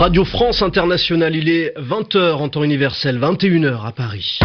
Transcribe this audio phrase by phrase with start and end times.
[0.00, 4.38] Radio France Internationale, il est 20h en temps universel, 21h à Paris.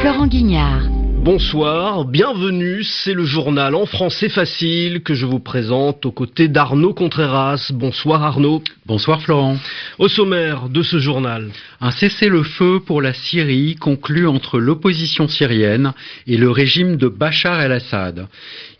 [0.00, 0.88] Florent Guignard.
[1.26, 6.94] Bonsoir, bienvenue, c'est le journal en français facile que je vous présente aux côtés d'Arnaud
[6.94, 7.70] Contreras.
[7.74, 8.62] Bonsoir Arnaud.
[8.86, 9.56] Bonsoir Florent.
[9.98, 11.50] Au sommaire de ce journal.
[11.80, 15.92] Un cessez-le-feu pour la Syrie conclu entre l'opposition syrienne
[16.28, 18.28] et le régime de Bachar el-Assad.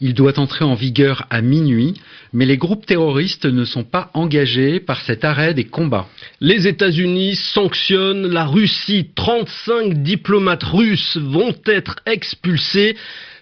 [0.01, 1.95] Il doit entrer en vigueur à minuit,
[2.33, 6.07] mais les groupes terroristes ne sont pas engagés par cet arrêt des combats.
[6.41, 9.11] Les États-Unis sanctionnent la Russie.
[9.15, 12.97] 35 diplomates russes vont être expulsés.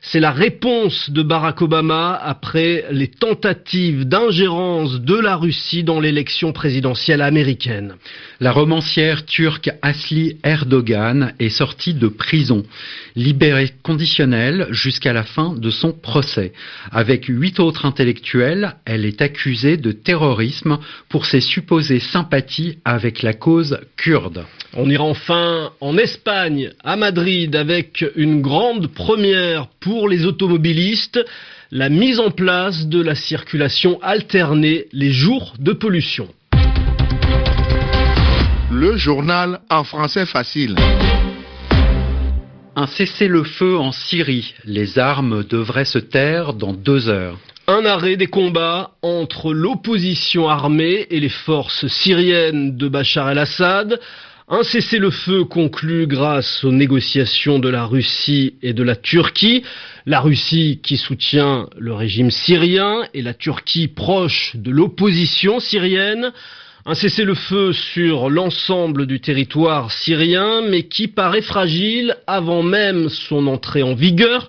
[0.07, 6.53] C'est la réponse de Barack Obama après les tentatives d'ingérence de la Russie dans l'élection
[6.53, 7.95] présidentielle américaine.
[8.39, 12.65] La romancière turque Asli Erdogan est sortie de prison,
[13.17, 16.53] libérée conditionnelle jusqu'à la fin de son procès.
[16.93, 23.33] Avec huit autres intellectuels, elle est accusée de terrorisme pour ses supposées sympathies avec la
[23.33, 24.45] cause kurde.
[24.77, 31.25] On ira enfin en Espagne, à Madrid, avec une grande première pour les automobilistes,
[31.71, 36.29] la mise en place de la circulation alternée les jours de pollution.
[38.71, 40.77] Le journal en français facile.
[42.77, 44.55] Un cessez-le-feu en Syrie.
[44.65, 47.39] Les armes devraient se taire dans deux heures.
[47.69, 54.01] Un arrêt des combats entre l'opposition armée et les forces syriennes de Bachar el-Assad.
[54.47, 59.65] Un cessez-le-feu conclu grâce aux négociations de la Russie et de la Turquie.
[60.05, 66.31] La Russie qui soutient le régime syrien et la Turquie proche de l'opposition syrienne.
[66.85, 73.83] Un cessez-le-feu sur l'ensemble du territoire syrien, mais qui paraît fragile avant même son entrée
[73.83, 74.49] en vigueur,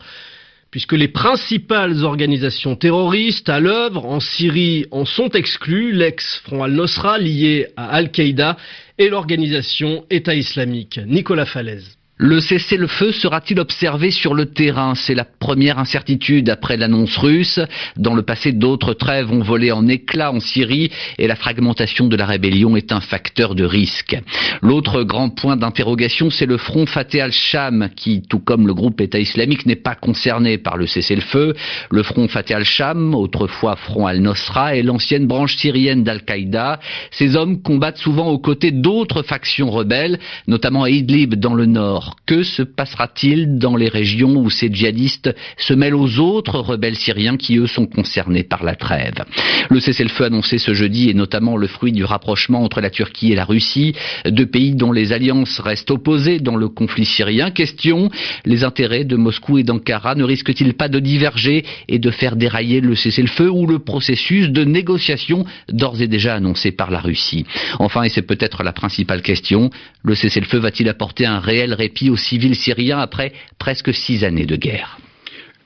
[0.71, 7.67] puisque les principales organisations terroristes à l'œuvre en Syrie en sont exclues, l'ex-Front al-Nosra lié
[7.77, 8.57] à Al-Qaïda
[8.97, 10.99] et l'organisation État islamique.
[11.05, 11.97] Nicolas Falaise.
[12.17, 14.95] Le cessez-le-feu sera-t-il observé sur le terrain?
[14.95, 17.59] C'est la première incertitude après l'annonce russe.
[17.97, 22.15] Dans le passé, d'autres trêves ont volé en éclats en Syrie et la fragmentation de
[22.15, 24.17] la rébellion est un facteur de risque.
[24.61, 29.19] L'autre grand point d'interrogation, c'est le front Fateh al-Sham qui, tout comme le groupe État
[29.19, 31.53] islamique, n'est pas concerné par le cessez-le-feu.
[31.91, 36.79] Le front Fateh al-Sham, autrefois front al-Nosra, est l'ancienne branche syrienne d'Al-Qaïda.
[37.11, 42.04] Ces hommes combattent souvent aux côtés d'autres factions rebelles, notamment à Idlib dans le nord.
[42.25, 47.37] Que se passera-t-il dans les régions où ces djihadistes se mêlent aux autres rebelles syriens
[47.37, 49.23] qui, eux, sont concernés par la trêve?
[49.69, 53.35] Le cessez-le-feu annoncé ce jeudi est notamment le fruit du rapprochement entre la Turquie et
[53.35, 53.95] la Russie,
[54.25, 57.51] deux pays dont les alliances restent opposées dans le conflit syrien.
[57.51, 58.09] Question,
[58.45, 62.81] les intérêts de Moscou et d'Ankara ne risquent-ils pas de diverger et de faire dérailler
[62.81, 67.45] le cessez-le-feu ou le processus de négociation d'ores et déjà annoncé par la Russie?
[67.79, 69.69] Enfin, et c'est peut-être la principale question,
[70.03, 74.55] le cessez-le-feu va-t-il apporter un réel répit aux civils syriens après presque six années de
[74.55, 74.97] guerre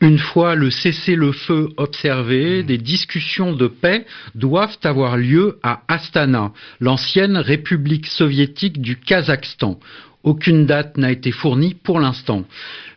[0.01, 7.37] une fois le cessez-le-feu observé, des discussions de paix doivent avoir lieu à Astana, l'ancienne
[7.37, 9.77] république soviétique du Kazakhstan.
[10.23, 12.43] Aucune date n'a été fournie pour l'instant.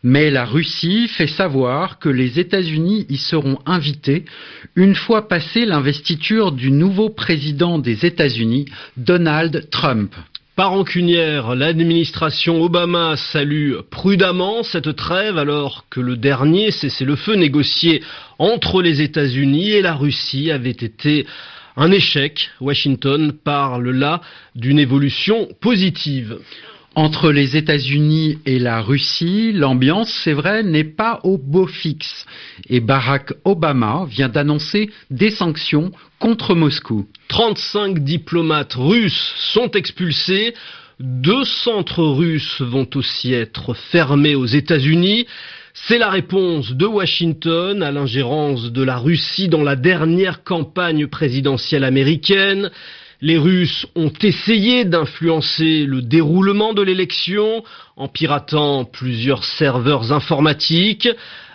[0.03, 4.25] Mais la Russie fait savoir que les États-Unis y seront invités
[4.75, 8.67] une fois passée l'investiture du nouveau président des États-Unis,
[8.97, 10.15] Donald Trump.
[10.55, 18.03] Par rancunière, l'administration Obama salue prudemment cette trêve alors que le dernier cessez-le-feu négocié
[18.39, 21.27] entre les États-Unis et la Russie avait été
[21.75, 22.51] un échec.
[22.61, 24.21] Washington parle là
[24.55, 26.39] d'une évolution positive.
[26.95, 32.27] Entre les États-Unis et la Russie, l'ambiance, c'est vrai, n'est pas au beau fixe.
[32.69, 37.07] Et Barack Obama vient d'annoncer des sanctions contre Moscou.
[37.29, 40.53] 35 diplomates russes sont expulsés.
[41.01, 45.27] Deux centres russes vont aussi être fermés aux États-Unis.
[45.73, 51.85] C'est la réponse de Washington à l'ingérence de la Russie dans la dernière campagne présidentielle
[51.85, 52.71] américaine.
[53.25, 57.63] Les Russes ont essayé d'influencer le déroulement de l'élection
[57.95, 61.09] en piratant plusieurs serveurs informatiques.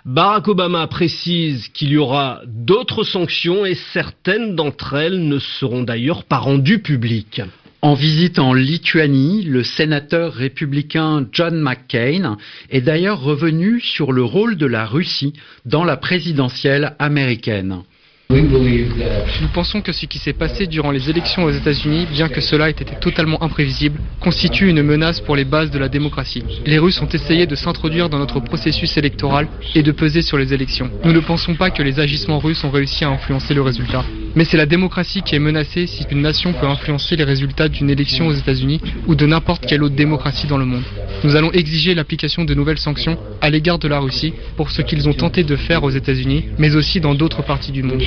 [0.05, 6.23] Barack Obama précise qu'il y aura d'autres sanctions et certaines d'entre elles ne seront d'ailleurs
[6.23, 7.41] pas rendues publiques.
[7.81, 12.37] En visite en Lituanie, le sénateur républicain John McCain
[12.69, 15.33] est d'ailleurs revenu sur le rôle de la Russie
[15.65, 17.81] dans la présidentielle américaine.
[18.29, 22.67] Nous pensons que ce qui s'est passé durant les élections aux États-Unis, bien que cela
[22.67, 26.43] ait été totalement imprévisible, constitue une menace pour les bases de la démocratie.
[26.65, 30.53] Les Russes ont essayé de s'introduire dans notre processus électoral et de peser sur les
[30.53, 30.91] élections.
[31.05, 34.03] Nous ne pensons pas que les agissements russes ont réussi à influencer le résultat.
[34.35, 37.89] Mais c'est la démocratie qui est menacée si une nation peut influencer les résultats d'une
[37.89, 40.83] élection aux États-Unis ou de n'importe quelle autre démocratie dans le monde.
[41.23, 45.09] Nous allons exiger l'application de nouvelles sanctions à l'égard de la Russie pour ce qu'ils
[45.09, 48.03] ont tenté de faire aux États-Unis, mais aussi dans d'autres parties du monde.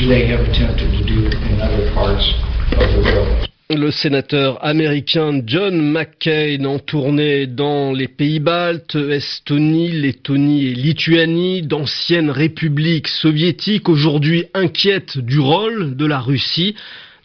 [3.70, 11.62] Le sénateur américain John McCain en tournée dans les pays baltes, Estonie, Lettonie et Lituanie,
[11.62, 16.74] d'anciennes républiques soviétiques, aujourd'hui inquiètes du rôle de la Russie.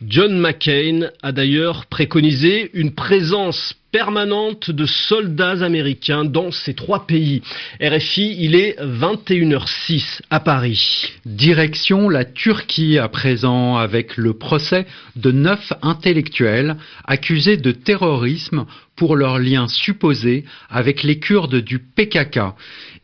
[0.01, 7.41] John McCain a d'ailleurs préconisé une présence permanente de soldats américains dans ces trois pays.
[7.81, 11.13] RFI, il est 21h06 à Paris.
[11.25, 16.75] Direction la Turquie à présent avec le procès de neuf intellectuels
[17.05, 18.65] accusés de terrorisme
[18.97, 22.39] pour leurs liens supposés avec les Kurdes du PKK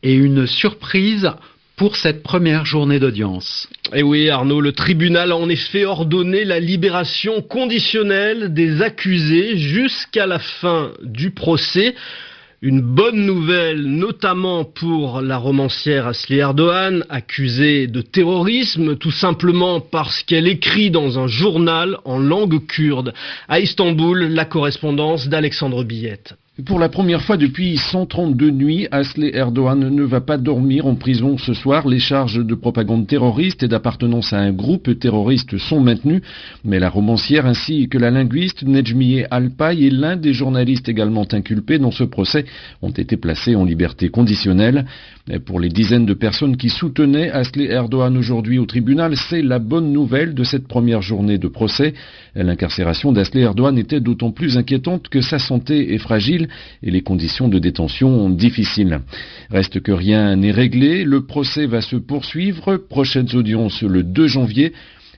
[0.03, 1.31] et une surprise
[1.81, 3.67] pour cette première journée d'audience.
[3.91, 9.57] Et eh oui, Arnaud, le tribunal a en effet ordonné la libération conditionnelle des accusés
[9.57, 11.95] jusqu'à la fin du procès.
[12.61, 20.21] Une bonne nouvelle, notamment pour la romancière Asli Erdogan, accusée de terrorisme, tout simplement parce
[20.21, 23.11] qu'elle écrit dans un journal en langue kurde.
[23.47, 26.35] À Istanbul, la correspondance d'Alexandre Billette.
[26.65, 31.37] Pour la première fois depuis 132 nuits, Asley Erdogan ne va pas dormir en prison
[31.37, 31.87] ce soir.
[31.87, 36.21] Les charges de propagande terroriste et d'appartenance à un groupe terroriste sont maintenues,
[36.65, 41.79] mais la romancière ainsi que la linguiste Nejmiye Alpay et l'un des journalistes également inculpés
[41.79, 42.43] dans ce procès
[42.81, 44.85] ont été placés en liberté conditionnelle.
[45.45, 49.93] Pour les dizaines de personnes qui soutenaient Asley Erdogan aujourd'hui au tribunal, c'est la bonne
[49.93, 51.93] nouvelle de cette première journée de procès.
[52.35, 56.40] L'incarcération d'Asley Erdogan était d'autant plus inquiétante que sa santé est fragile
[56.83, 59.01] et les conditions de détention difficiles.
[59.49, 64.73] Reste que rien n'est réglé, le procès va se poursuivre, prochaines audiences le 2 janvier.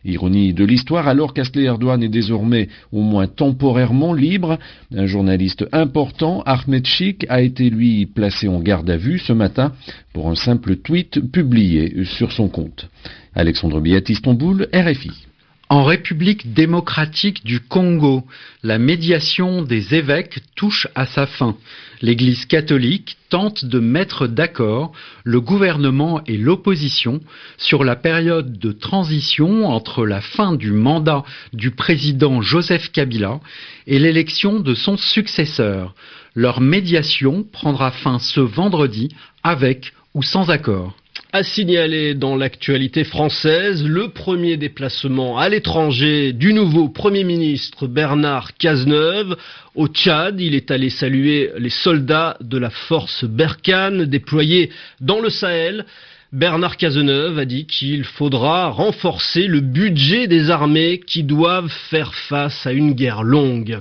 [0.05, 4.59] Ironie de l'histoire, alors qu'Asley Erdogan est désormais au moins temporairement libre,
[4.93, 9.71] un journaliste important, Ahmed Chik, a été lui placé en garde à vue ce matin
[10.11, 12.89] pour un simple tweet publié sur son compte.
[13.33, 15.32] Alexandre Biat, Istanbul, RFI.
[15.73, 18.27] En République démocratique du Congo,
[18.61, 21.57] la médiation des évêques touche à sa fin.
[21.99, 24.91] L'Église catholique tente de mettre d'accord
[25.23, 27.21] le gouvernement et l'opposition
[27.57, 31.23] sur la période de transition entre la fin du mandat
[31.53, 33.39] du président Joseph Kabila
[33.87, 35.95] et l'élection de son successeur.
[36.35, 39.09] Leur médiation prendra fin ce vendredi
[39.41, 40.95] avec ou sans accord.
[41.35, 48.55] À signaler dans l'actualité française le premier déplacement à l'étranger du nouveau Premier ministre Bernard
[48.57, 49.35] Cazeneuve.
[49.73, 54.69] Au Tchad, il est allé saluer les soldats de la force Berkane déployés
[55.01, 55.87] dans le Sahel.
[56.31, 62.67] Bernard Cazeneuve a dit qu'il faudra renforcer le budget des armées qui doivent faire face
[62.67, 63.79] à une guerre longue.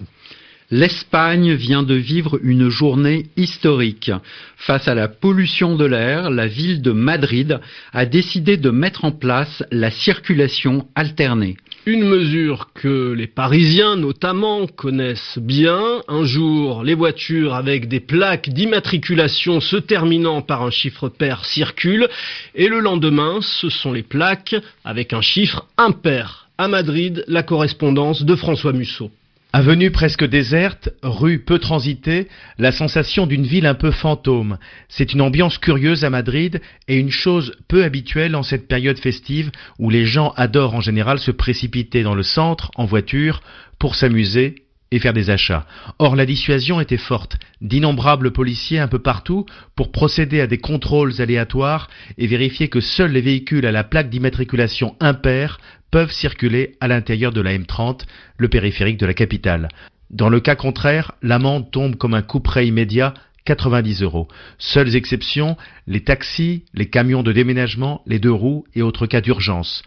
[0.74, 4.10] L'Espagne vient de vivre une journée historique.
[4.56, 7.60] Face à la pollution de l'air, la ville de Madrid
[7.92, 11.58] a décidé de mettre en place la circulation alternée.
[11.84, 16.00] Une mesure que les Parisiens notamment connaissent bien.
[16.08, 22.08] Un jour, les voitures avec des plaques d'immatriculation se terminant par un chiffre pair circulent
[22.54, 26.48] et le lendemain, ce sont les plaques avec un chiffre impair.
[26.56, 29.10] À Madrid, la correspondance de François Musso.
[29.54, 34.56] Avenue presque déserte, rue peu transitée, la sensation d'une ville un peu fantôme.
[34.88, 39.50] C'est une ambiance curieuse à Madrid et une chose peu habituelle en cette période festive
[39.78, 43.42] où les gens adorent en général se précipiter dans le centre en voiture
[43.78, 44.54] pour s'amuser
[44.92, 45.66] et faire des achats.
[45.98, 47.38] Or, la dissuasion était forte.
[47.60, 53.10] D'innombrables policiers un peu partout pour procéder à des contrôles aléatoires et vérifier que seuls
[53.10, 55.58] les véhicules à la plaque d'immatriculation impair
[55.90, 58.02] peuvent circuler à l'intérieur de la M30,
[58.36, 59.68] le périphérique de la capitale.
[60.10, 64.28] Dans le cas contraire, l'amende tombe comme un couperet immédiat 90 euros.
[64.58, 65.56] Seules exceptions,
[65.86, 69.82] les taxis, les camions de déménagement, les deux roues et autres cas d'urgence.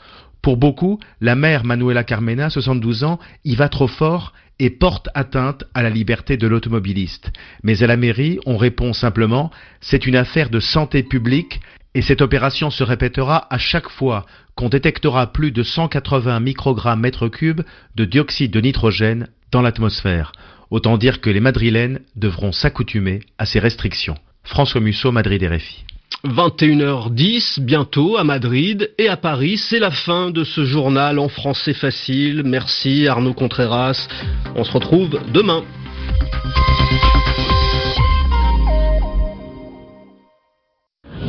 [0.45, 5.63] Pour beaucoup, la mère Manuela Carmena, 72 ans, y va trop fort et porte atteinte
[5.73, 7.31] à la liberté de l'automobiliste.
[7.63, 9.49] Mais à la mairie, on répond simplement
[9.81, 11.61] c'est une affaire de santé publique
[11.95, 17.27] et cette opération se répétera à chaque fois qu'on détectera plus de 180 microgrammes mètre
[17.27, 17.61] cube
[17.95, 20.31] de dioxyde de nitrogène dans l'atmosphère.
[20.69, 24.19] Autant dire que les Madrilènes devront s'accoutumer à ces restrictions.
[24.43, 25.85] François Musso, Madrid RFI.
[26.25, 29.57] 21h10 bientôt à Madrid et à Paris.
[29.57, 32.43] C'est la fin de ce journal en français facile.
[32.45, 34.07] Merci Arnaud Contreras.
[34.55, 35.63] On se retrouve demain.